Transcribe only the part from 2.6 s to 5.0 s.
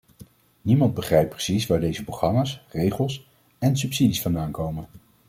regels en subsidies vandaan komen.